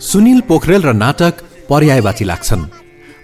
[0.00, 1.34] सुनिल पोखरेल र नाटक
[1.68, 2.62] पर्यायवाची लाग्छन्।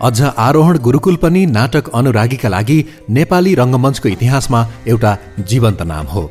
[0.02, 2.78] अझ आरोहण गुरुकुल पनि नाटक अनुरागीका लागि
[3.10, 6.24] नेपाली रङ्गमञ्चको इतिहासमा एउटा जीवन्त नाम हो।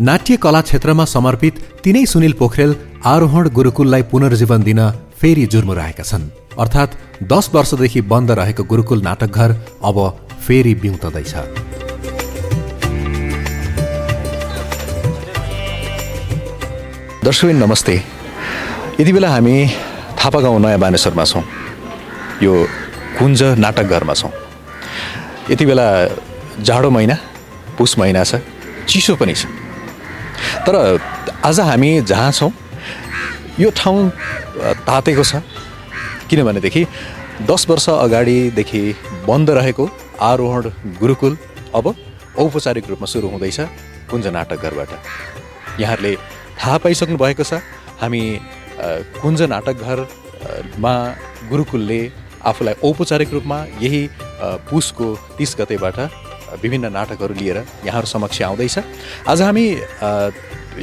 [0.00, 2.72] नाट्य कला क्षेत्रमा समर्पित तिनै सुनिल पोखरेल
[3.04, 4.80] आरोहण गुरुकुललाई पुनर्जीवन दिन
[5.20, 6.24] फेरि जुर्मुराएका छन्।
[6.58, 6.96] अर्थात्
[7.32, 9.50] दस वर्षदेखि बन्द रहेको गुरुकुल नाटकघर
[9.84, 9.96] अब
[10.46, 11.34] फेरि बिउतदैछ।
[17.24, 17.96] दर्शक नमस्ते।
[19.00, 19.56] यति बेला हामी
[20.20, 21.42] थापा गाउँ नयाँ बानेश्वरमा छौँ।
[22.42, 22.52] यो
[23.18, 24.32] कुञ्ज नाटकघरमा छौँ।
[25.50, 25.86] यति बेला
[26.60, 27.16] जाडो महिना
[27.78, 28.44] पुस महिना छ
[28.84, 29.46] चिसो पनि छ।
[30.66, 31.00] तर
[31.44, 32.52] आज हामी जहाँ छौँ
[33.60, 34.10] यो ठाउँ
[34.84, 35.40] तातेको छ।
[36.28, 36.84] किनभनेदेखि
[37.48, 38.82] दस वर्ष अगाडिदेखि
[39.26, 39.88] बन्द रहेको
[40.20, 40.64] आरोहण
[41.00, 41.36] गुरुकुल
[41.74, 41.86] अब
[42.38, 43.60] औपचारिक रूपमा सुरु हुँदैछ
[44.10, 44.90] कुञ्ज नाटकघरबाट
[45.80, 46.14] यहाँहरूले
[46.60, 47.64] थाहा पाइसक्नु भएको छ
[48.00, 48.20] हामी
[49.22, 50.94] कुञ्ज नाटकघरमा
[51.50, 52.00] गुरुकुलले
[52.50, 54.02] आफूलाई औपचारिक रूपमा यही
[54.70, 55.06] पुसको
[55.38, 55.98] तिस गतेबाट
[56.62, 58.78] विभिन्न नाटकहरू लिएर यहाँहरू समक्ष आउँदैछ।
[59.28, 59.66] आज हामी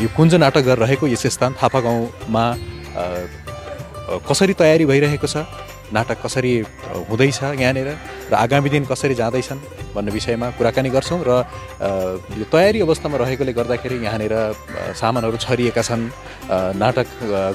[0.03, 2.43] यो कुञ्ज नाटकघर रहेको यस स्थान थापा गाउँमा
[4.29, 5.45] कसरी तयारी भइरहेको छ
[5.93, 6.53] नाटक कसरी
[7.09, 7.89] हुँदैछ यहाँनिर
[8.31, 9.59] र आगामी दिन कसरी जाँदैछन्?
[9.97, 11.31] भन्ने विषयमा कुराकानी गर्छौँ र
[12.37, 14.33] यो तयारी अवस्थामा रहेकोले गर्दाखेरि यहाँनिर
[14.93, 16.05] सामानहरू छरिएका छन्
[16.77, 17.07] नाटक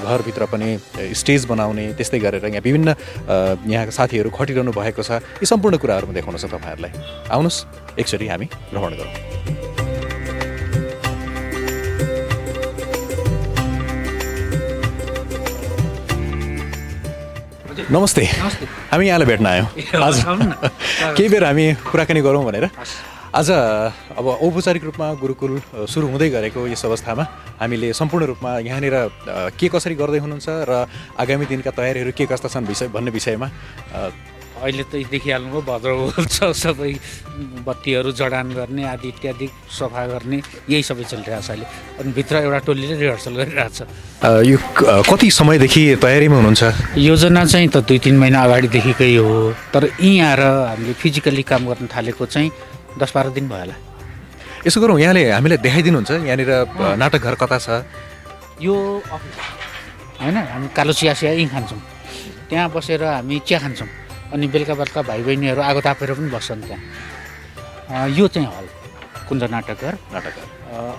[0.03, 0.69] घरभित्र पनि
[1.15, 2.89] स्टेज बनाउने त्यस्तै गरेर यहाँ विभिन्न
[3.71, 6.91] यहाँका साथीहरू खटिरहनु भएको छ। यी सम्पूर्ण कुराहरूमा देखाउन छ तपाईँहरूलाई।
[7.31, 7.59] आउनुहोस्
[7.99, 9.32] एकचोटि हामी भ्रमण गरौँ।
[17.91, 18.23] नमस्ते।
[18.91, 19.67] हामी यहाँलाई भेट्न आयौँ।
[19.99, 20.15] आज
[21.17, 22.69] केही बेर हामी कुराकानी गरौँ भनेर।
[23.35, 25.51] आज अब औपचारिक रूपमा गुरुकुल
[25.89, 27.23] सुरु हुँदै गरेको यस अवस्थामा
[27.59, 28.95] हामीले सम्पूर्ण रूपमा यहाँनिर
[29.59, 30.71] के कसरी गर्दै हुनुहुन्छ र
[31.19, 33.47] आगामी दिनका तयारीहरू के कस्ता छन् विषय भन्ने विषयमा
[34.63, 36.91] अहिले त देखिहाल्नुभयो भद्र छ सबै
[37.67, 40.37] बत्तीहरू जडान गर्ने आदि इत्यादि सफा गर्ने
[40.71, 41.65] यही सबै चलिरहेको छ अहिले।
[41.99, 43.77] अनि भित्र एउटा टोलीले रिहर्सल गरिरहेछ।
[44.47, 44.57] यो
[45.03, 46.63] कति समयदेखि तयारीमा हुनुहुन्छ?
[46.95, 51.87] योजना चाहिँ त दुई तिन महिना अगाडिदेखिकै हो। तर यहीँ आएर हामीले फिजिकल्ली काम गर्न
[51.91, 52.49] थालेको चाहिँ
[52.95, 53.75] दस बाह्र दिन भयो होला।
[54.63, 56.51] यसो गरौँ यहाँले हामीलाई देखाइदिनुहुन्छ। यहाँनिर
[56.95, 57.83] नाटकघर कता छ?
[58.63, 58.75] यो
[60.23, 61.81] होइन हामी कालो चिया चिया यहीँ खान्छौँ।
[62.47, 63.89] त्यहाँ बसेर हामी चिया खान्छौँ।
[64.33, 68.67] अनि बेलुका बेलुका भाइ बहिनीहरू आगो तापेर पनि बस्छन् त्यहाँ। यो चाहिँ हल
[69.29, 70.47] कुञ्ज नाटकघर। नाटकघर।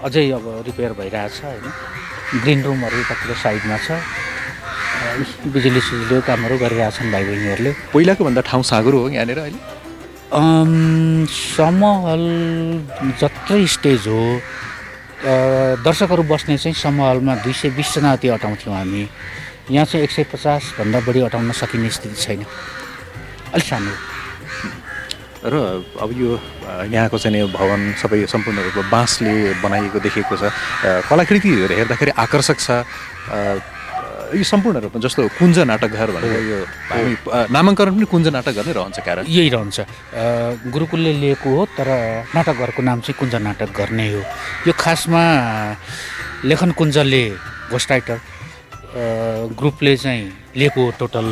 [0.06, 1.66] अझै अब रिपेयर भइरहेछ होइन।
[2.42, 3.98] ग्रिन रुमहरू यतातिर साइडमा छ।
[5.50, 9.60] बिजुली सिजुली कामहरू गरिरहेछन् भाइ बहिनीहरूले पहिलाको भन्दा ठाउँ साँगुरो हो यहाँनिर अहिले?
[10.34, 12.24] समहल
[13.20, 14.22] जत्रै स्टेज हो।
[15.84, 19.02] दर्शकहरू बस्ने चाहिँ समहलमा दुई सय बिसजना जति अटाउँथ्यौँ हामी।
[19.74, 22.42] यहाँ चाहिँ एक सय पचासभन्दा बढी अटाउन सकिने स्थिति छैन।
[23.54, 23.92] अलिक सानो
[25.44, 25.54] र
[26.00, 26.30] अब यो
[26.88, 30.48] यहाँको चाहिँ भवन सबै सम्पूर्ण रूपमा बाँसले बनाइएको देखिएको छ।
[31.08, 32.68] कलाकृतिहरू हेर्दाखेरि आकर्षक छ।
[34.34, 36.58] यो सम्पूर्ण रूपमा जस्तो कुञ्ज नाटकघर भनेर यो
[36.90, 37.12] हामी
[37.52, 39.78] नामाङ्करण पनि कुञ्ज नाटकघर नै रहन्छ कारण यही रहन्छ।
[40.72, 41.88] गुरुकुलले लिएको हो तर
[42.34, 44.22] नाटकघरको नाम चाहिँ कुञ्ज नाटकघर नै हो।
[44.66, 45.22] यो खासमा
[46.48, 47.24] लेखन कुञ्जले
[47.70, 48.16] घोस्ट राइटर
[49.60, 50.22] ग्रुपले चाहिँ
[50.56, 51.26] लिएको टोटल।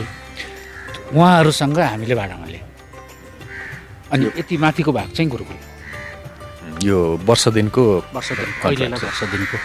[1.15, 2.67] उहाँहरूसँग हामीले भाडामा लियौँ
[4.13, 5.57] अनि यति माथिको भाग चाहिँ गुरुकुल।
[6.89, 7.83] यो वर्ष दिनको
[8.15, 9.57] वर्ष दिन वर्ष दिनको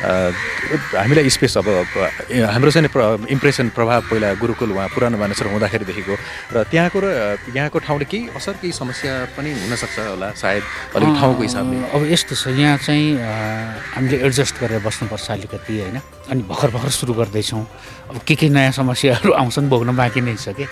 [0.00, 1.68] हामीलाई स्पेस अब
[2.32, 2.88] हाम्रो चाहिँ
[3.28, 6.14] इम्प्रेसन प्रभाव पहिला गुरुकुल उहाँ पुरानो मानिसहरू हुँदाखेरिदेखिको
[6.56, 7.06] र त्यहाँको र
[7.52, 10.62] यहाँको ठाउँले केही असर केही समस्या पनि हुनसक्छ होला सायद
[10.96, 13.06] अलिक ठाउँको हिसाबले। अब यस्तो छ यहाँ चाहिँ
[13.92, 15.96] हामीले एडजस्ट गरेर बस्नुपर्छ अलिकति होइन?
[16.32, 17.64] अनि भर्खर भर्खर सुरु गर्दैछौँ।
[18.10, 20.64] अब के के नयाँ समस्याहरू आउँछन् भोग्न बाँकी नै छ कि?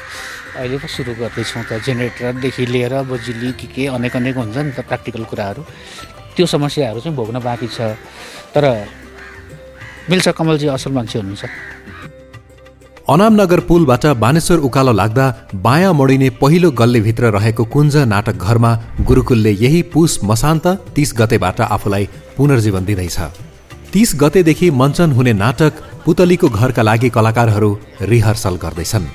[0.57, 4.81] अहिले पो सुरु गर्दैछौँ त जेनेरेटरदेखि लिएर बिजुली के के अनेक अनेक हुन्छ नि त
[4.89, 5.63] प्र्याक्टिकल कुराहरू।
[6.33, 7.93] त्यो समस्याहरू चाहिँ भोग्न बाँकी छ।
[8.55, 8.65] तर
[10.11, 11.45] मिल्छ कमलजी असल मान्छे हुनुहुन्छ।
[13.09, 15.27] अनामनगर पुलबाट बानेश्वर उकालो लाग्दा
[15.65, 18.73] बायाँ मोडिने पहिलो गल्लीभित्र रहेको कुञ्ज नाटक घरमा
[19.09, 23.19] गुरुकुलले यही पुस मसान्त तीस गतेबाट आफूलाई पुनर्जीवन दिँदैछ।
[23.93, 25.73] तीस गतेदेखि मञ्चन हुने नाटक
[26.05, 27.71] पुतलीको घरका लागि कलाकारहरू
[28.03, 29.07] रिहर्सल गर्दैछन्।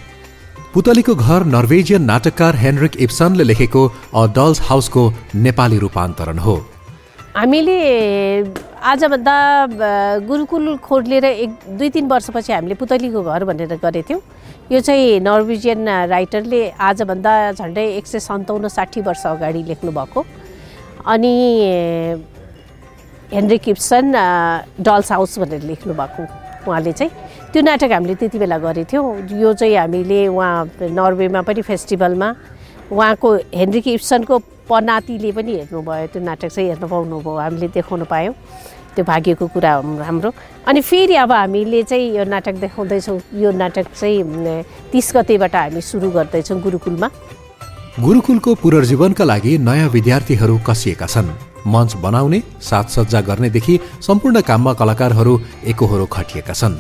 [0.74, 3.82] पुतलीको घर नर्वेजियन नाटककार हेनरिक इप्सनले लेखेको
[4.14, 5.04] अ डल्स हाउसको
[5.36, 6.56] नेपाली रूपान्तरण हो।
[7.38, 7.78] हामीले
[8.84, 9.36] आजभन्दा
[10.28, 14.22] गुरुकुल खोलिएर एक दुई तिन वर्षपछि हामीले पुतलीको घर भनेर गरेको थियौँ।
[14.72, 20.26] यो चाहिँ नर्वेजियन राइटरले आजभन्दा झन्डै एक सय सन्ताउन्न साठी वर्ष अगाडि लेख्नुभएको
[21.00, 21.34] अनि
[23.32, 24.12] हेनरी किप्सन
[24.84, 26.24] डल्स हाउस भनेर लेख्नु भएको
[26.68, 27.12] उहाँले चाहिँ।
[27.56, 32.30] त्यो नाटक हामीले त्यति बेला गरेको थियौँ। यो चाहिँ हामीले उहाँ नर्वेमा पनि फेस्टिभलमा
[32.92, 38.36] उहाँको हेनरिक इप्सनको पनातिले पनि हेर्नुभयो। त्यो नाटक चाहिँ हेर्नु पाउनुभयो हामीले देखाउनु पायौँ।
[38.96, 39.72] त्यो भाग्यको कुरा
[40.08, 40.30] हाम्रो।
[40.68, 46.10] अनि फेरि अब हामीले चाहिँ यो नाटक देखाउँदैछौँ। यो नाटक चाहिँ तिस गतेबाट हामी सुरु
[46.12, 47.08] गर्दैछौँ गुरुकुलमा।
[48.00, 51.30] गुरुकुलको पुनर्जीवनका लागि नयाँ विद्यार्थीहरू कसिएका छन्।
[51.64, 55.34] मञ्च बनाउने साजसज्जा गर्नेदेखि सम्पूर्ण काममा कलाकारहरू
[55.72, 56.76] एकहोरो खटिएका छन्।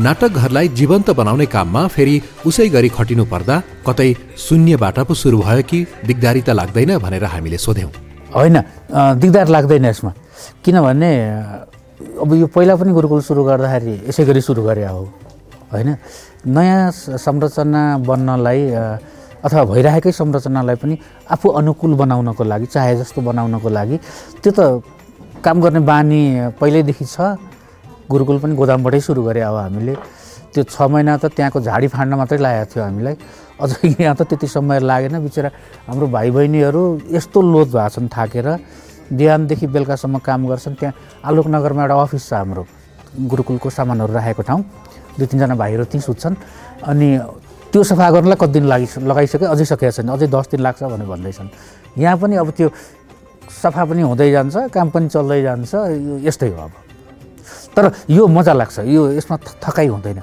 [0.00, 2.14] नाटकघरलाई जीवन्त बनाउने काममा फेरि
[2.46, 4.08] उसै गरी खटिनु पर्दा कतै
[4.38, 7.92] शून्यबाट पो सुरु भयो कि दिगदारी त लाग्दैन भनेर हामीले सोध्यौँ।
[8.32, 8.56] होइन
[9.20, 10.12] दिगदार लाग्दैन यसमा।
[10.64, 11.10] किनभने
[12.22, 15.02] अब यो पहिला पनि गुरुकुल सुरु गर्दाखेरि यसै गरी सुरु गरे हो
[15.72, 15.96] होइन?
[16.46, 18.60] नयाँ संरचना बन्नलाई
[19.42, 20.94] अथवा भइरहेकै संरचनालाई पनि
[21.30, 23.96] आफू अनुकूल बनाउनको लागि चाहे जस्तो बनाउनको लागि
[24.42, 24.60] त्यो त
[25.42, 26.20] काम गर्ने बानी
[26.60, 27.38] पहिल्यैदेखि छ।
[28.10, 29.94] गुरुकुल पनि गोदामबाटै सुरु गरे अब हामीले।
[30.54, 33.14] त्यो छ महिना त त्यहाँको झाडी फाँड्न मात्रै लागेको थियो हामीलाई।
[33.62, 35.50] अझ यहाँ त त्यति समय लागेन। बिचरा
[35.88, 38.46] हाम्रो भाइ बहिनीहरू यस्तो लोद भएको छन् थाकेर
[39.10, 40.94] बिहानदेखि बेलुकासम्म काम गर्छन्। त्यहाँ
[41.26, 42.62] आलोकनगरमा एउटा अफिस छ हाम्रो।
[43.18, 44.62] गुरुकुलको सामानहरू राखेको ठाउँ।
[45.18, 46.34] दुई तिनजना भाइहरू त्यहीँ सुत्छन्।
[46.86, 47.08] अनि
[47.72, 51.08] त्यो सफा गर्नलाई कति दिन लागि लगाइसक्यो अझै सकेको छैन। अझै दस दिन लाग्छ भनेर
[51.08, 51.48] भन्दैछन्।
[51.98, 52.68] यहाँ पनि अब त्यो
[53.62, 55.72] सफा पनि हुँदै जान्छ काम पनि चल्दै जान्छ।
[56.24, 56.72] यस्तै हो अब।
[57.76, 60.20] तर यो मजा लाग्छ। यो यसमा थकाइ हुँदैन।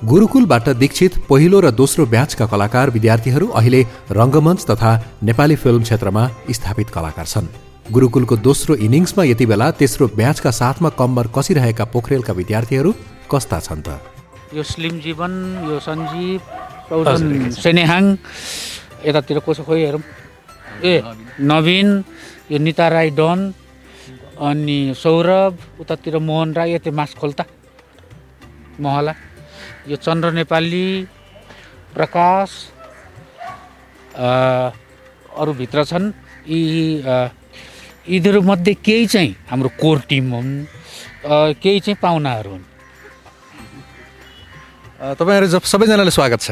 [0.00, 4.90] गुरुकुलबाट दीक्षित पहिलो र दोस्रो ब्याचका कलाकार विद्यार्थीहरू अहिले रङ्गमञ्च तथा
[5.22, 11.26] नेपाली फिल्म क्षेत्रमा स्थापित कलाकार छन्। गुरुकुलको दोस्रो इनिङ्समा यति बेला तेस्रो ब्याचका साथमा कम्बर
[11.36, 12.90] कसिरहेका पोखरेलका विद्यार्थीहरू
[13.32, 13.88] कस्ता छन् त।
[14.54, 15.32] यो स्लिम जीवन
[15.66, 16.40] यो सञ्जीव
[17.56, 18.04] सेनेहाङ
[19.06, 20.02] यतातिर कसो खोइ हेरौँ।
[20.84, 21.02] ए
[21.40, 21.88] नवीन
[22.52, 23.40] यो निता राई डन
[24.38, 27.44] अनि सौरभ उतातिर मोहन राई यति मास खोल्ता।
[28.80, 29.14] महला।
[29.88, 30.86] यो चन्द्र नेपाली
[31.94, 32.50] प्रकाश
[35.42, 36.06] अरूभित्र छन्।
[36.48, 37.02] यी
[38.10, 40.52] यिनीहरूमध्ये केही चाहिँ हाम्रो कोर टिम हुन्
[41.62, 42.64] केही चाहिँ पाहुनाहरू हुन्।
[45.14, 46.50] तपाईँहरू जब सबैजनाले स्वागत छ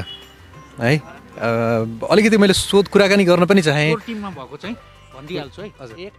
[0.78, 0.94] है?
[2.06, 4.76] अलिकति मैले सोध कुराकानी गर्न पनि चाहेँ। भएको चाहिँ
[5.14, 6.10] भनिदिइहाल्छु है।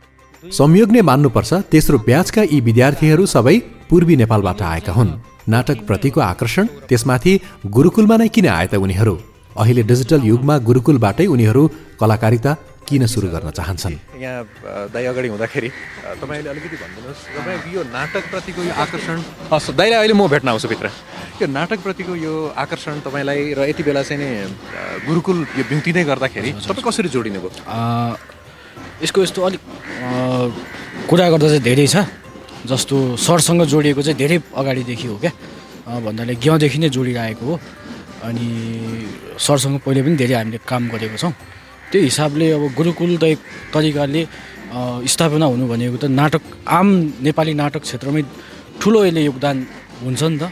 [0.51, 3.57] संयोग नै मान्नुपर्छ तेस्रो ब्याचका यी विद्यार्थीहरू सबै
[3.89, 5.11] पूर्वी नेपालबाट आएका हुन्।
[5.47, 7.33] नाटकप्रतिको आकर्षण त्यसमाथि
[7.65, 9.15] गुरुकुलमा नै किन आए त उनीहरू?
[9.55, 11.63] अहिले डिजिटल युगमा गुरुकुलबाटै उनीहरू
[11.99, 12.51] कलाकारिता
[12.87, 13.95] किन सुरु गर्न चाहन्छन्?
[14.17, 15.69] यहाँ दाइ अगाडि हुँदाखेरि
[16.21, 19.17] तपाईँले अलिकति भनिदिनुहोस्। तपाईँ यो नाटकप्रतिको यो आकर्षण
[19.51, 20.87] हस् दाइलाई अहिले म भेट्न आउँछु भित्र।
[21.41, 24.29] यो नाटकप्रतिको यो आकर्षण तपाईँलाई र यति बेला चाहिँ नि
[25.05, 27.51] गुरुकुल यो बिउतिँदै गर्दाखेरि तपाईँ कसरी जोडिनु भयो?
[29.03, 29.61] यसको यस्तो अलिक
[31.09, 32.05] कुरा गर्दा चाहिँ धेरै छ।
[32.65, 35.31] जस्तो सरसँग जोडिएको चाहिँ धेरै अगाडिदेखि हो क्या।
[36.03, 37.55] भन्नाले ग्याउदेखि नै जोडिरहेको हो।
[38.19, 38.47] अनि
[39.39, 41.33] सरसँग पहिले पनि धेरै हामीले काम गरेको छौँ।
[41.91, 43.25] त्यही हिसाबले अब गुरुकुल त
[43.73, 44.21] तरिकाले
[45.13, 46.87] स्थापना हुनु भनेको त नाटक आम
[47.25, 48.21] नेपाली नाटक क्षेत्रमै
[48.81, 49.57] ठुलो यसले योगदान
[50.05, 50.43] हुन्छ नि त।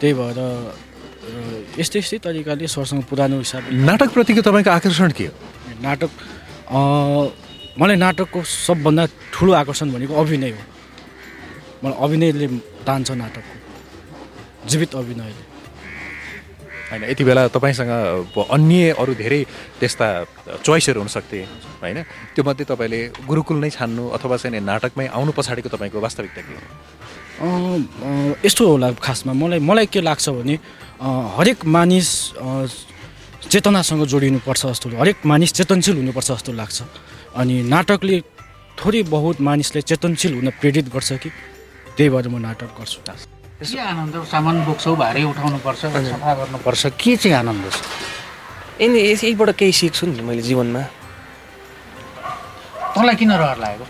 [0.00, 0.38] त्यही भएर
[1.80, 5.34] यस्तै यस्तै तरिकाले सरसँग पुरानो हिसाबले नाटकप्रतिको तपाईँको आकर्षण के हो?
[5.80, 6.10] नाटक
[7.80, 10.62] मलाई नाटकको सबभन्दा ठुलो आकर्षण भनेको अभिनय हो।
[11.82, 12.46] मलाई अभिनयले
[12.86, 13.56] तान्छ नाटकको
[14.68, 15.53] जीवित अभिनयले।
[16.90, 17.90] होइन यति बेला तपाईँसँग
[18.36, 19.40] अन्य अरू धेरै
[19.80, 20.06] त्यस्ता
[20.64, 21.40] चोइसहरू हुनसक्थे
[21.82, 21.98] होइन?
[22.34, 28.38] त्यो मध्ये तपाईँले गुरुकुल नै छान्नु अथवा चाहिँ नाटकमै आउनु पछाडिको तपाईँको वास्तविकता के हो
[28.44, 30.54] यस्तो होला खासमा। मलाई मलाई के लाग्छ भने
[31.36, 32.08] हरेक मानिस
[33.50, 36.78] चेतनासँग जोडिनुपर्छ जस्तो हरेक मानिस चेतनशील हुनुपर्छ जस्तो लाग्छ।
[37.40, 38.20] अनि नाटकले
[38.78, 41.30] थोरै बहुत मानिसलाई चेतनशील हुन प्रेरित गर्छ कि?
[41.96, 43.00] त्यही भएर म नाटक गर्छु।
[43.54, 47.78] के आनन्द सामान बोक्छौ भारी उठाउनुपर्छ सफा गर्नुपर्छ। के चाहिँ आनन्द छ?
[48.82, 50.82] यिनी यहीबाट केही सिक्छु नि मैले जीवनमा।
[52.98, 53.86] तँलाई किन रहर लागेको?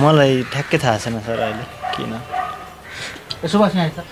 [0.00, 2.16] मलाई ठ्याक्कै थाहा छैन सर अहिले किन?
[3.44, 4.08] यसो बस्ने आएछ त।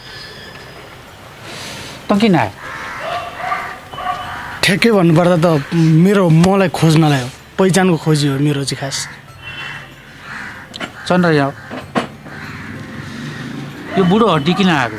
[2.13, 2.53] किन आयो?
[4.61, 9.09] ठ्याक्कै भन्नुपर्दा त मेरो मलाई खोज्नलाई हो। पहिचानको खोजी हो मेरो चाहिँ खास।
[11.09, 11.62] चन्द्र यहाँ
[13.99, 14.99] यो बुढो हड्डी किन आएको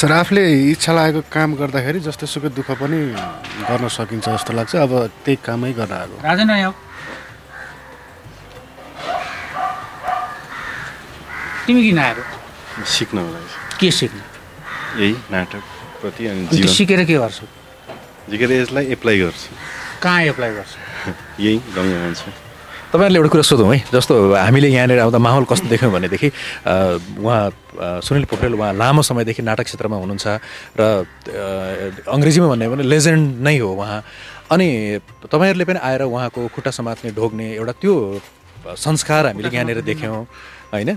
[0.00, 2.98] सर आफूले इच्छा लागेको काम गर्दाखेरि जस्तो सुकै दुःख पनि
[3.68, 4.92] गर्न सकिन्छ जस्तो लाग्छ। अब
[5.24, 6.50] त्यही कामै गर्न आएको राजेन
[11.66, 12.22] तिमी किन आएको
[12.88, 13.40] सिक्न होला
[13.80, 14.22] के सिक्नु?
[15.00, 17.44] यही नाटकप्रति अनि सिकेर के गर्छु?
[18.32, 19.48] जिकेर यसलाई एप्लाई गर्छु।
[20.02, 20.78] कहाँ एप्लाई गर्छु?
[21.44, 22.47] यही रङ्गमञ्च
[22.88, 26.28] तपाईँहरूले एउटा कुरा सोधौँ है। जस्तो हामीले यहाँनिर आउँदा माहौल कस्तो देख्यौँ भनेदेखि
[27.20, 30.26] उहाँ सुनिल पोखरेल उहाँ लामो समयदेखि नाटक क्षेत्रमा हुनुहुन्छ
[30.80, 31.04] र
[32.08, 34.00] अङ्ग्रेजीमा भन्ने हो भने लेजेन्ड नै हो उहाँ।
[34.48, 34.68] अनि
[35.28, 37.94] तपाईँहरूले पनि आएर उहाँको खुट्टा समात्ने ढोग्ने एउटा त्यो
[38.72, 40.24] संस्कार हामीले यहाँनिर देख्यौँ
[40.72, 40.96] होइन?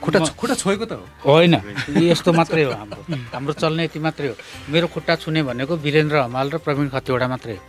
[0.00, 0.92] खुट्टा खुट्टा छोएको त
[1.24, 1.54] होइन
[2.08, 3.00] यस्तो मात्रै हो हाम्रो।
[3.32, 4.34] हाम्रो चल्ने यति मात्रै हो।
[4.72, 7.62] मेरो खुट्टा छुने भनेको वीरेन्द्र हमाल र प्रवीण खतिवडा मात्रै हो।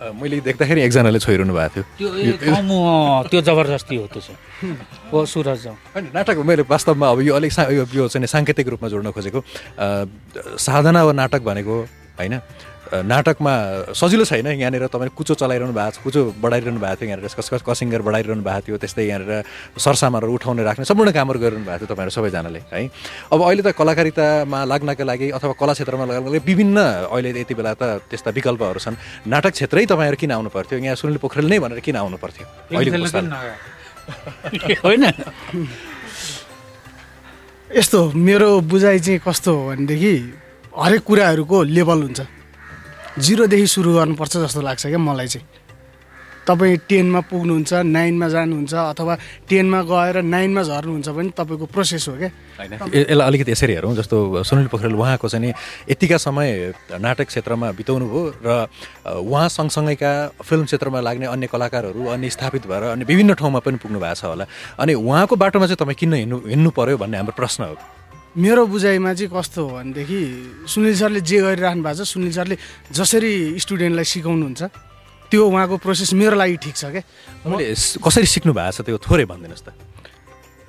[0.00, 4.76] मैले देख्दाखेरि एकजनाले छोइरहनु भएको थियो। त्यो जबरजस्ती हो त्यो चाहिँ।
[5.12, 7.52] हो सुरज होइन नाटक मैले वास्तवमा अब यो अलिक
[7.92, 9.40] यो चाहिँ साङ्केतिक रूपमा जोड्न खोजेको।
[10.56, 11.76] साधना वा नाटक भनेको
[12.16, 12.40] होइन।
[12.90, 13.52] नाटकमा
[13.94, 17.62] सजिलो छैन यहाँनिर तपाईँले कुचो चलाइरहनु भएको छ कुचो बढाइरहनु भएको थियो यहाँनिर कस कस
[17.62, 19.32] कसिङ्गर बढाइरहनु भएको थियो त्यस्तै यहाँनिर
[19.78, 22.90] सरसामानहरू उठाउने राख्ने सम्पूर्ण कामहरू गरिरहनु भएको थियो तपाईँहरू सबैजनाले है।
[23.30, 26.78] अब अहिले त कलाकारितामा लाग्नका लागि अथवा कला क्षेत्रमा लाग्नको लागि विभिन्न
[27.14, 28.98] अहिले यति बेला त त्यस्ता विकल्पहरू छन्।
[29.30, 32.46] नाटक क्षेत्रै तपाईँहरू किन आउनु पर्थ्यो यहाँ सुनिल पोखरेल नै भनेर किन आउनु पर्थ्यो?
[34.82, 35.04] होइन।
[37.70, 40.14] यस्तो मेरो बुझाइ चाहिँ कस्तो हो भनेदेखि
[40.74, 42.39] हरेक कुराहरूको लेभल हुन्छ।
[43.18, 45.46] जिरोदेखि सुरु गर्नुपर्छ जस्तो लाग्छ क्या मलाई चाहिँ।
[46.40, 49.14] तपाईँ टेनमा पुग्नुहुन्छ नाइनमा जानुहुन्छ अथवा
[49.48, 52.30] टेनमा गएर नाइनमा झर्नुहुन्छ भने तपाईँको प्रोसेस हो क्या।
[52.90, 55.52] यसलाई अलिकति यसरी हेरौँ जस्तो सुनिल पोखरेल उहाँको चाहिँ नि
[55.90, 58.66] यतिका समय नाटक क्षेत्रमा बिताउनु भयो र
[59.20, 60.10] उहाँ सँगसँगैका
[60.42, 64.24] फिल्म क्षेत्रमा लाग्ने अन्य कलाकारहरू अन्य स्थापित भएर अन्य विभिन्न ठाउँमा पनि पुग्नु भएको छ
[64.24, 64.46] होला।
[64.80, 67.76] अनि उहाँको बाटोमा चाहिँ तपाईँ किन हिँड्नु हिँड्नु पर्यो भन्ने हाम्रो प्रश्न हो।
[68.36, 70.20] मेरो बुझाइमा चाहिँ कस्तो हो भनेदेखि
[70.70, 72.56] सुनिल सरले जे गरिराख्नु भएको छ सुनिल सरले
[72.94, 74.62] जसरी स्टुडेन्टलाई सिकाउनुहुन्छ
[75.30, 77.02] त्यो उहाँको प्रोसेस मेरो लागि ठिक छ क्या
[77.74, 79.68] स- कसरी सिक्नु भएको छ त्यो थोरै भनिदिनुहोस् त।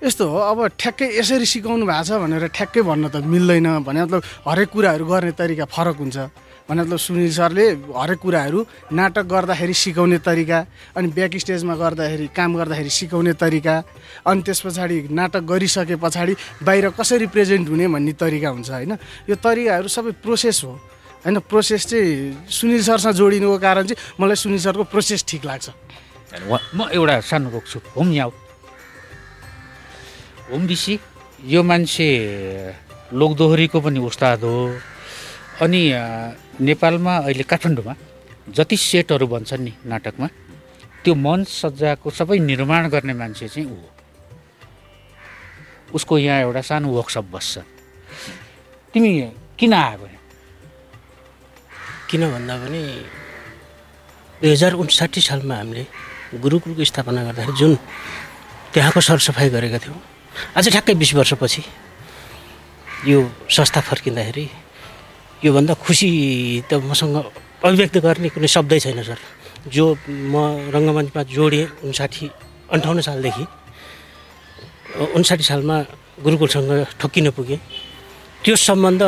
[0.02, 4.22] यस्तो हो अब ठ्याक्कै यसरी सिकाउनु भएको छ भनेर ठ्याक्कै भन्न त मिल्दैन भने मतलब
[4.50, 6.18] हरेक कुराहरू गर्ने तरिका फरक हुन्छ।
[6.72, 8.60] मतलब सुनिल सरले हरेक कुराहरू
[8.96, 10.60] नाटक गर्दाखेरि सिकाउने तरिका
[10.96, 13.76] अनि ब्याक स्टेजमा गर्दाखेरि काम गर्दाखेरि सिकाउने तरिका
[14.24, 18.92] अनि त्यस पछाडि नाटक गरिसके पछाडि बाहिर कसरी प्रेजेन्ट हुने भन्ने तरिका हुन्छ होइन।
[19.28, 20.72] यो तरिकाहरू सबै प्रोसेस हो।
[21.28, 25.70] होइन प्रोसेस चाहिँ सुनिल सरसँग जोडिनुको कारण चाहिँ मलाई सुनिल सरको प्रोसेस ठिक लाग्छ।
[26.76, 28.32] म एउटा सानो रोक्छु होम याउ।
[30.50, 31.00] होम बिसी
[31.52, 32.08] यो मान्छे
[33.12, 34.56] लोकदोहोरीको पनि उस्ताद हो।
[35.62, 35.82] अनि
[36.68, 37.94] नेपालमा अहिले काठमाडौँमा
[38.58, 40.28] जति सेटहरू बन्छन् नि नाटकमा
[41.04, 43.90] त्यो मञ्च सज्जाको सबै निर्माण गर्ने मान्छे चाहिँ ऊ हो
[45.94, 47.54] उसको यहाँ एउटा सानो वर्कसप बस्छ
[48.94, 49.12] तिमी
[49.60, 50.22] किन आएको यहाँ?
[52.10, 52.82] किन भन्दा पनि
[54.42, 55.84] दुई हजार उन्साठी सालमा हामीले
[56.42, 57.72] गुरुकुलको स्थापना गर्दाखेरि जुन
[58.74, 60.00] त्यहाँको सरसफाइ गरेका थियौँ
[60.58, 61.62] आज ठ्याक्कै बिस वर्षपछि
[63.12, 63.18] यो
[63.50, 64.46] संस्था फर्किँदाखेरि
[65.44, 66.10] योभन्दा खुसी
[66.70, 67.16] त मसँग
[67.66, 69.20] अभिव्यक्त गर्ने कुनै शब्दै छैन सर।
[69.74, 69.86] जो
[70.34, 70.36] म
[70.74, 72.26] रङ्गमञ्चमा जोडिएँ उन्साठी
[72.74, 73.46] अन्ठाउन्न सालदेखि
[75.18, 75.76] उन्साठी सालमा
[76.26, 76.72] गुरुकुलसँग
[77.02, 77.60] ठोक्किन पुगेँ।
[78.44, 79.02] त्यो सम्बन्ध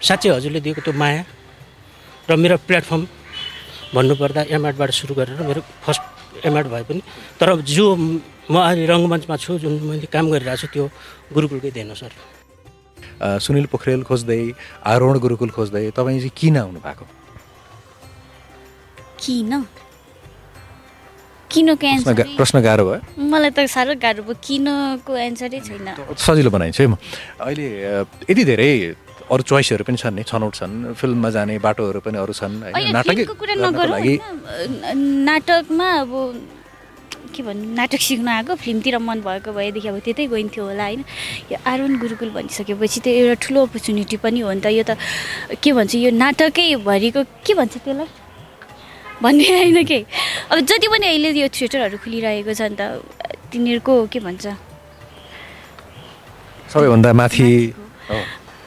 [0.00, 1.22] साँच्चै हजुरले दिएको त्यो माया
[2.28, 3.02] र मेरो प्लेटफर्म
[3.96, 6.02] भन्नुपर्दा एमआडबाट सुरु गरेर मेरो फर्स्ट
[6.48, 7.00] एमआड भए पनि
[7.40, 7.86] तर जो
[8.52, 10.84] म अहिले रङ्गमञ्चमा छु जुन मैले काम गरिरहेको छु त्यो
[11.34, 12.12] गुरुकुलकै देन सर।
[13.22, 14.42] सुनिल पोखरेल खोज्दै
[14.92, 17.04] आरोहण गुरुकुल खोज्दै तपाईँ चाहिँ किन आउनु भएको
[19.22, 19.52] किन?
[21.50, 21.76] किनको
[22.36, 26.94] प्रश्न गाह्रो भयो। मलाई त साह्रो गाह्रो भयो। किनको एन्सरै छैन। सजिलो बनाइन्छ है म।
[27.40, 27.66] अहिले
[28.28, 28.70] यति धेरै
[29.30, 32.54] अरू चोइसहरू पनि छन् नि छनौट छन् फिल्ममा जाने बाटोहरू पनि अरू छन्
[35.26, 36.12] नाटकमा अब
[37.36, 41.04] के भन्नु नाटक सिक्न आएको फिल्मतिर मन भएको भएदेखि अब त्यतै गइन्थ्यो होला होइन?
[41.52, 44.96] यो आरोहण गुरुकुल भनिसकेपछि त्यो एउटा ठुलो अपर्च्युनिटी पनि हो नि त। यो त
[45.60, 48.08] के भन्छ यो नाटकै भरिको के भन्छ त्यसलाई?
[49.22, 49.98] भन्ने होइन के?
[50.52, 53.00] अब जति पनि अहिले यो थिएटरहरू खुलिरहेको छ नि त
[53.52, 54.44] तिनीहरूको के भन्छ?
[56.72, 57.48] सबैभन्दा माथि।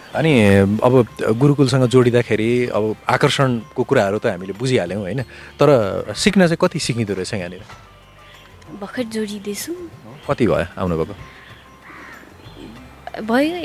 [0.10, 0.34] अनि
[0.82, 0.94] अब
[1.38, 2.84] गुरुकुलसँग जोडिँदाखेरि अब
[3.14, 5.22] आकर्षणको कुराहरू त हामीले बुझिहाल्यौँ होइन?
[5.54, 5.70] तर
[6.18, 7.62] सिक्न चाहिँ कति सिकिँदो रहेछ यहाँनिर?
[8.78, 9.74] भर्खर जोडिँदैछु
[10.28, 11.14] कति भयो आउनुभएको
[13.26, 13.56] भयो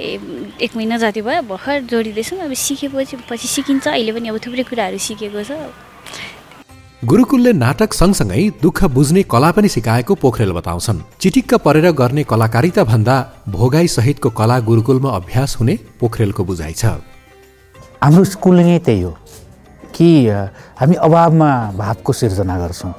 [0.65, 4.99] एक महिना जति भयो भर्खर जोडिँदैछौँ अब सिकेपछि पछि सिकिन्छ अहिले पनि अब थुप्रै कुराहरू
[4.99, 5.53] सिकेको छ।
[7.03, 13.17] गुरुकुलले नाटक सँगसँगै दुःख बुझ्ने कला पनि सिकाएको पोखरेल बताउँछन्। चिटिक्क परेर गर्ने कलाकारिता भन्दा
[13.49, 16.85] भोगाई सहितको कला गुरुकुलमा अभ्यास हुने पोखरेलको बुझाइ छ।
[18.01, 19.13] हाम्रो स्कुल नै त्यही हो
[19.95, 20.09] कि
[20.81, 22.93] हामी अभावमा भावको सिर्जना गर्छौँ।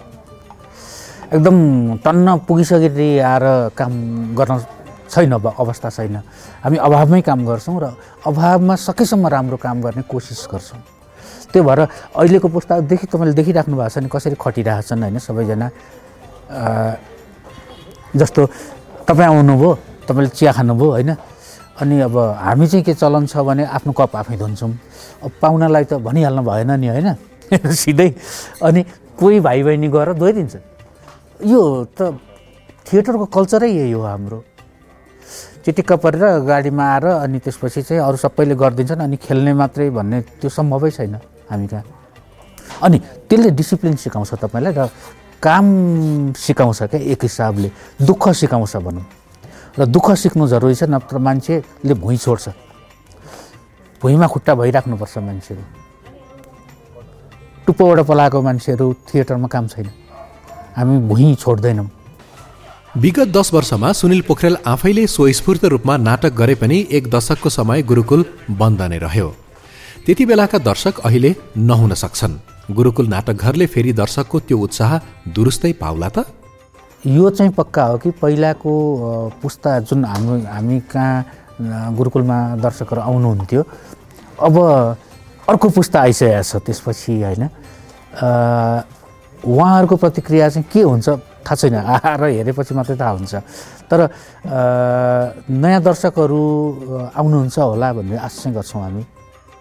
[1.36, 1.58] एकदम
[2.00, 3.92] टन्न पुगिसकेपछि आएर काम
[4.40, 4.54] गर्न
[5.12, 6.16] छैन अब अवस्था छैन।
[6.64, 7.86] हामी अभावमै काम गर्छौँ र
[8.26, 10.80] अभावमा सकेसम्म राम्रो काम गर्ने कोसिस गर्छौँ।
[11.52, 11.80] त्यो भएर
[12.16, 15.68] अहिलेको पुस्तादेखि तपाईँले देखिराख्नु भएको छ नि कसरी खटिरहेछन् होइन सबैजना।
[18.16, 18.42] जस्तो
[19.08, 19.72] तपाईँ आउनुभयो
[20.08, 21.12] तपाईँले चिया खानुभयो होइन।
[21.76, 24.72] अनि अब हामी चाहिँ के चलन छ भने आफ्नो कप आफै धुन्छौँ।
[25.24, 27.10] अब पाहुनालाई त भनिहाल्नु भएन नि होइन।
[27.76, 28.10] सिधै।
[28.64, 28.82] अनि
[29.20, 30.75] कोही भाइ बहिनी गएर धोइदिन्छ।
[31.44, 31.62] यो
[31.98, 32.16] त
[32.88, 34.44] थिएटरको कल्चरै यही हो हाम्रो।
[35.66, 40.50] चिटिक्क परेर गाडीमा आएर अनि त्यसपछि चाहिँ अरू सबैले गरिदिन्छन् अनि खेल्ने मात्रै भन्ने त्यो
[40.50, 41.16] सम्भवै छैन
[41.50, 41.84] हामी कहाँ।
[42.86, 44.90] अनि त्यसले डिसिप्लिन सिकाउँछ तपाईँलाई र
[45.42, 45.66] काम
[46.38, 47.70] सिकाउँछ क्या एक हिसाबले
[48.06, 49.06] दुःख सिकाउँछ भनौँ।
[49.80, 52.48] र दुःख सिक्नु जरुरी छ नत्र मान्छेले भुइँ छोड्छ।
[54.02, 55.64] भुइँमा खुट्टा भइराख्नुपर्छ मान्छेहरू
[57.66, 59.90] टुप्पोबाट पलाएको मान्छेहरू थिएटरमा काम छैन।
[60.76, 61.90] हामी भुइँ छोड्दैनौँ।
[62.98, 68.26] विगत दस वर्षमा सुनिल पोखरेल आफैले स्वस्फूर्त रूपमा नाटक गरे पनि एक दशकको समय गुरुकुल
[68.52, 69.30] बन्द नै रह्यो।
[70.06, 72.40] त्यति बेलाका दर्शक अहिले नहुन सक्छन्।
[72.72, 74.98] गुरुकुल नाटकघरले फेरि दर्शकको त्यो उत्साह
[75.32, 76.26] दुरुस्तै पाउला त?
[77.06, 78.72] यो चाहिँ पक्का हो कि पहिलाको
[79.42, 83.62] पुस्ता जुन हाम्रो हामी कहाँ गुरुकुलमा दर्शकहरू आउनुहुन्थ्यो
[84.42, 84.56] अब
[85.50, 87.44] अर्को पुस्ता आइसकेको छ त्यसपछि होइन?
[89.46, 91.10] उहाँहरूको प्रतिक्रिया चाहिँ के हुन्छ
[91.46, 93.34] थाहा छैन। आएर हेरेपछि मात्रै थाहा हुन्छ।
[93.90, 94.00] तर
[95.50, 96.42] नयाँ दर्शकहरू
[97.14, 99.04] आउनुहुन्छ होला भन्ने आश चाहिँ गर्छौँ हामी।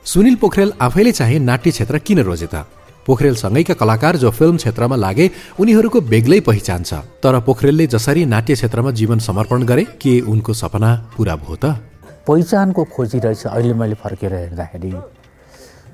[0.05, 2.65] सुनिल पोखरेल आफैले चाहिँ नाट्य क्षेत्र किन रोजे त?
[3.07, 8.91] पोखरेलसँगैका कलाकार जो फिल्म क्षेत्रमा लागे उनीहरूको बेग्लै पहिचान छ। तर पोखरेलले जसरी नाट्य क्षेत्रमा
[8.91, 11.77] जीवन समर्पण गरे के उनको सपना पुरा भयो त?
[12.25, 14.93] पहिचानको खोजी रहेछ अहिले मैले फर्केर हेर्दाखेरि।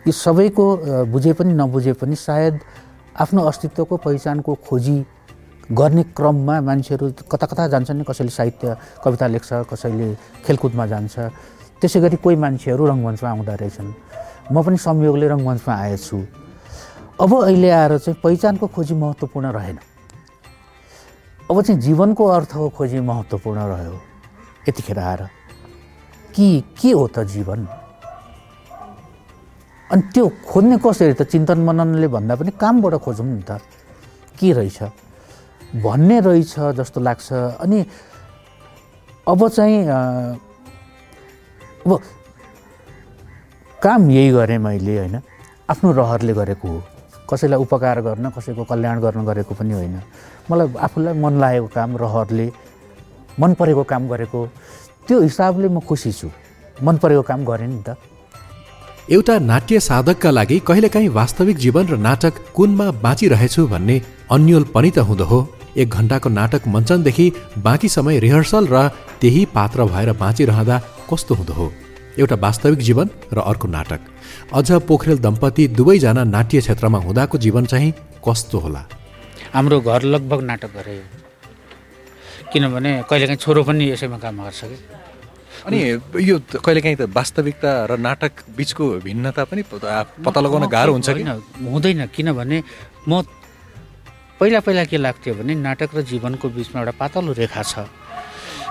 [0.06, 0.64] यी सबैको
[1.11, 2.54] बुझे पनि नबुझे पनि सायद
[3.16, 5.06] आफ्नो अस्तित्वको पहिचानको खोजी
[5.72, 10.14] गर्ने क्रममा मान्छेहरू कता कता जान्छन् नि कसैले साहित्य कविता लेख्छ कसैले
[10.46, 11.18] खेलकुदमा जान्छ।
[11.80, 13.94] त्यसै गरी कोही मान्छेहरू रङ्गमञ्चमा आउँदो रहेछन्।
[14.52, 16.18] म पनि संयोगले रङ्गमञ्चमा आएछु।
[17.20, 19.78] अब अहिले आएर चाहिँ पहिचानको खोजी महत्त्वपूर्ण रहेन।
[21.50, 24.00] अब चाहिँ जीवनको अर्थको खोजी महत्त्वपूर्ण रह्यो।
[24.68, 25.28] यतिखेर आएर।
[26.34, 27.68] कि के हो त जीवन?
[29.90, 33.58] अनि त्यो खोज्ने कसरी त चिन्तन मननले भन्दा पनि कामबाट खोजौँ नि त।
[34.38, 34.78] के रहेछ?
[35.82, 37.78] भन्ने रहेछ जस्तो लाग्छ। अनि
[39.26, 39.78] अब चाहिँ
[41.86, 41.91] अब
[43.82, 45.17] काम यही गरेँ मैले होइन।
[45.71, 46.82] आफ्नो रहरले गरेको हो।
[47.30, 49.97] कसैलाई उपकार गर्न कसैको कल्याण गर्न गरेको पनि होइन।
[50.50, 52.47] मलाई आफूलाई मन लागेको काम रहरले
[53.41, 54.41] मन परेको काम गरेको
[55.06, 56.28] त्यो हिसाबले म खुसी छु।
[56.82, 57.99] मन परेको काम गरेँ नि त।
[59.12, 63.96] एउटा नाट्य साधकका लागि कहिलेकाहीँ वास्तविक जीवन र नाटक कुनमा बाँचिरहेछु भन्ने
[64.30, 65.38] अन्यल पनि त हुँदो हो।
[65.76, 67.26] एक घन्टाको नाटक मञ्चनदेखि
[67.58, 68.86] बाँकी समय रिहर्सल र
[69.20, 70.76] त्यही पात्र भएर बाँचिरहँदा
[71.10, 71.66] कस्तो हुँदो हो?
[72.18, 74.00] एउटा वास्तविक जीवन र अर्को नाटक।
[74.54, 77.92] अझ पोखरेल दम्पति दुवैजना नाट्य क्षेत्रमा हुँदाको जीवन चाहिँ
[78.28, 78.86] कस्तो होला?
[79.54, 80.99] हाम्रो घर लगभग नाटक गरे
[82.52, 84.78] किनभने कहिलेकाहीँ छोरो पनि यसैमा काम गर्छ कि?
[85.66, 85.78] अनि
[86.28, 91.23] यो कहिलेकाहीँ त वास्तविकता र नाटक बिचको भिन्नता पनि पत्ता लगाउन गाह्रो हुन्छ कि?
[91.68, 92.58] हुँदैन किनभने
[93.08, 93.23] म
[94.40, 97.84] पहिला पहिला के लाग्थ्यो भने नाटक र जीवनको बिचमा एउटा पातलो रेखा छ।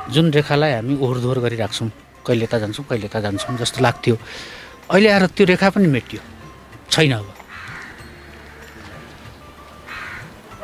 [0.09, 1.89] जुन रेखालाई हामी ओहोरदोहोर गरिराख्छौँ
[2.25, 4.15] कहिले त जान्छौँ कहिले त जान्छौँ जस्तो लाग्थ्यो।
[4.89, 6.21] अहिले आएर त्यो रेखा पनि मेटियो
[6.89, 7.27] छैन अब।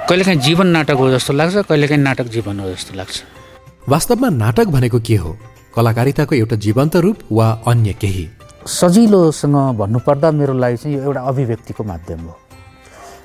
[0.09, 3.15] कहिलेकाहीँ जीवन नाटक हो जस्तो लाग्छ कहिलेकाहीँ नाटक जीवन हो जस्तो लाग्छ।
[3.89, 5.37] वास्तवमा नाटक भनेको के हो?
[5.75, 8.25] कलाकारिताको एउटा जीवन्त रूप वा अन्य केही?
[8.65, 12.33] सजिलोसँग भन्नुपर्दा मेरो लागि चाहिँ यो एउटा अभिव्यक्तिको माध्यम हो।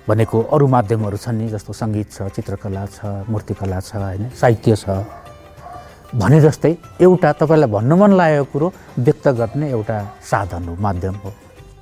[0.08, 5.06] भनेको अरू माध्यमहरू छन् नि जस्तो सङ्गीत छ चित्रकला छ मूर्तिकला छ होइन साहित्य छ।
[6.18, 9.98] भने जस्तै एउटा तपाईँलाई भन्नु मन लागेको कुरो व्यक्त गर्ने एउटा
[10.30, 11.32] साधन हो माध्यम हो।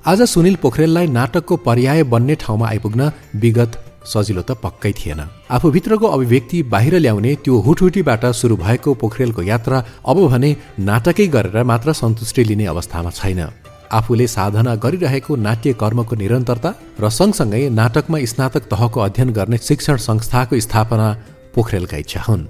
[0.07, 3.73] आज सुनिल पोखरेललाई नाटकको पर्याय बन्ने ठाउँमा आइपुग्न विगत
[4.09, 10.17] सजिलो त पक्कै थिएन। आफूभित्रको अभिव्यक्ति बाहिर ल्याउने त्यो हुटहुटीबाट सुरु भएको पोखरेलको यात्रा अब
[10.29, 13.41] भने नाटकै गरेर मात्र सन्तुष्टि लिने अवस्थामा छैन।
[13.89, 20.61] आफूले साधना गरिरहेको नाट्य कर्मको निरन्तरता र सँगसँगै नाटकमा स्नातक तहको अध्ययन गर्ने शिक्षण संस्थाको
[20.61, 21.07] स्थापना
[21.55, 22.45] पोखरेलका इच्छा हुन्।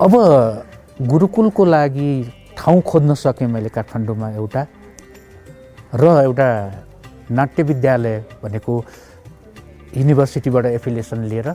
[0.00, 0.12] अब
[1.02, 2.10] गुरुकुलको लागि
[2.58, 4.62] ठाउँ खोज्न सकेँ मैले काठमाडौँमा एउटा
[5.94, 6.48] र एउटा
[7.30, 8.72] नाट्य विद्यालय भनेको
[9.96, 11.48] युनिभर्सिटीबाट एफिलिएसन लिएर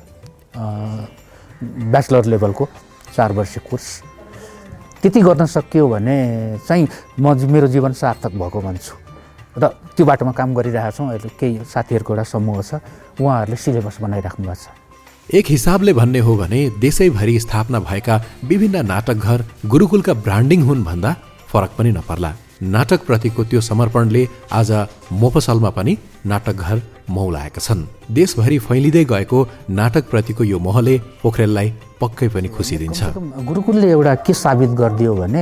[1.91, 2.67] ब्याचलर लेभलको
[3.15, 3.87] चार वर्ष कोर्स।
[5.01, 6.17] त्यति गर्न सकियो भने
[6.67, 6.87] चाहिँ
[7.19, 8.95] म मेरो जीवन सार्थक भएको मान्छु
[9.55, 12.81] र त्यो बाटोमा काम गरिरहेको छौँ। अहिले केही साथीहरूको एउटा समूह छ।
[13.21, 14.67] उहाँहरूले सिलेबस बनाइराख्नु भएको छ।
[15.31, 21.11] एक हिसाबले भन्ने हो भने देशैभरि स्थापना भएका विभिन्न नाटकघर गुरुकुलका ब्रान्डिङ हुन् भन्दा
[21.47, 24.71] फरक पनि नपर्ला। नाटकप्रतिको त्यो समर्पणले आज
[25.11, 26.77] मोफसलमा पनि नाटकघर
[27.09, 29.39] मौलाएका छन्। देशभरि फैलिँदै गएको
[29.69, 31.69] नाटकप्रतिको यो मोहले पोखरेललाई
[32.01, 33.01] पक्कै पनि खुसी दिन्छ।
[33.45, 35.41] गुरुकुलले एउटा के साबित गरिदियो भने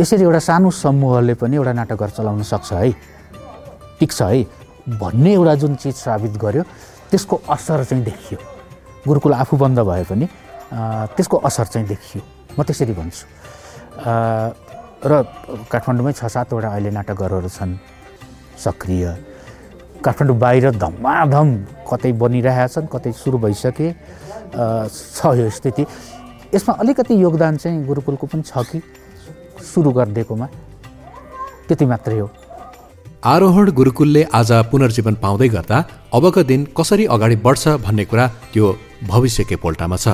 [0.00, 2.90] यसरी एउटा सानो समूहले पनि एउटा नाटकघर चलाउन सक्छ है।
[4.00, 4.44] टिक्छ है।
[5.00, 6.62] भन्ने एउटा जुन चिज साबित गर्यो
[7.10, 8.38] त्यसको असर चाहिँ देखियो।
[9.06, 10.26] गुरुकुल आफू बन्द भए पनि
[11.16, 12.22] त्यसको असर चाहिँ देखियो।
[12.58, 13.24] म त्यसरी भन्छु।
[15.00, 15.12] र
[15.72, 17.72] काठमाडौँमै छ सातवटा अहिले नाटकघरहरू छन्
[18.60, 19.04] सक्रिय।
[20.04, 21.48] काठमाडौँ बाहिर धमाधम
[21.88, 23.86] कतै बनिरहेका छन् कतै सुरु भइसके
[24.50, 25.84] छ यो स्थिति।
[26.54, 28.78] यसमा अलिकति योगदान चाहिँ गुरुकुलको पनि छ कि
[29.62, 30.46] सुरु गरिदिएकोमा?
[31.68, 32.28] त्यति मात्रै हो।
[33.24, 35.78] आरोहण गुरुकुलले आज पुनर्जीवन पाउँदै गर्दा
[36.16, 38.66] अबका दिन कसरी अगाडि बढ्छ भन्ने कुरा त्यो
[39.06, 40.08] भविष्यकै पोल्टामा छ।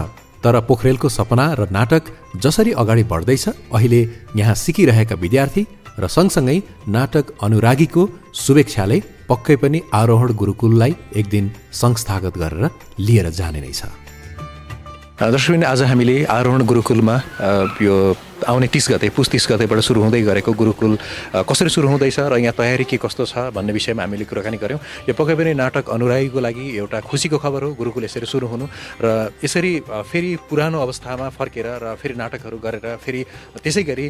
[0.45, 2.03] तर पोखरेलको सपना र नाटक
[2.45, 4.01] जसरी अगाडि बढ्दैछ अहिले
[4.37, 5.63] यहाँ सिकिरहेका विद्यार्थी
[5.99, 8.03] र सँगसँगै नाटक अनुरागीको
[8.35, 13.91] शुभेच्छाले पक्कै पनि आरोहण गुरुकुललाई एक दिन संस्थागत गरेर लिएर जाने नै छ।
[15.21, 17.17] दर्शक आज हामीले आरोहण गुरुकुलमा
[17.83, 17.97] यो
[18.47, 20.93] आउने तिस गते पुस तिस गतेबाट सुरु हुँदै गरेको गुरुकुल
[21.35, 24.81] कसरी सुरु हुँदैछ र यहाँ तयारी के कस्तो छ भन्ने विषयमा हामीले कुराकानी गऱ्यौँ।
[25.11, 28.67] यो पक्कै पनि नाटक अनुरागीको लागि एउटा खुसीको खबर हो। गुरुकुल यसरी सुरु हुनु
[29.03, 33.21] र यसरी फेरि पुरानो अवस्थामा फर्केर र फेरि नाटकहरू गरेर फेरि
[33.59, 34.07] त्यसै गरी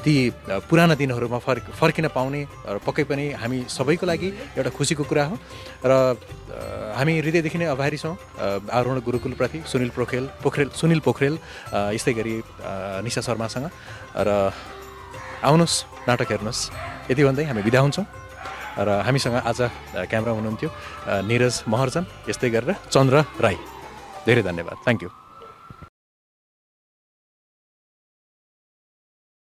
[0.00, 0.14] ती
[0.48, 5.36] पुराना दिनहरूमा फर्क फर्किन पाउने र पक्कै पनि हामी सबैको लागि एउटा खुसीको कुरा हो।
[5.84, 5.92] र
[6.96, 8.14] हामी हृदयदेखि नै आभारी छौँ।
[8.70, 11.34] आरोहण गुरुकुलप्रति सुनिल पोखरेल पोखरेल सुनिल पोखरेल
[11.96, 12.34] यस्तै गरी
[13.04, 13.66] निशा शर्मासँग।
[14.14, 14.30] र
[15.42, 15.76] आउनुहोस्
[16.08, 16.60] नाटक हेर्नुहोस्।
[17.10, 18.06] यति भन्दै हामी बिदा हुन्छौँ।
[18.78, 19.60] र हामीसँग आज
[20.10, 20.70] क्यामेरा हुनुहुन्थ्यो
[21.28, 23.58] निरज महर्जन यस्तै गरेर चन्द्र राई।
[24.26, 25.10] धेरै धन्यवाद। Thank you